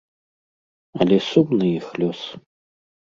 [1.05, 2.21] Але сумны іх лёс.